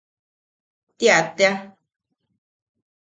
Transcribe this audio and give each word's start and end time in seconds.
¡Tia 0.97 1.19
tea! 1.35 1.55